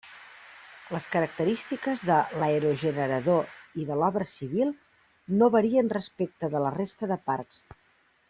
[0.93, 3.51] Les característiques de l'aerogenerador
[3.83, 4.73] i de l'obra civil
[5.41, 7.63] no varien respecte de la resta de parcs.